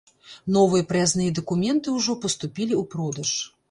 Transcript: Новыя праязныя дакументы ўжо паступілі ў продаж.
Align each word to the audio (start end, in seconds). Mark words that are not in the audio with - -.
Новыя 0.55 0.85
праязныя 0.93 1.35
дакументы 1.41 1.87
ўжо 1.99 2.19
паступілі 2.27 2.73
ў 2.81 2.83
продаж. 2.99 3.31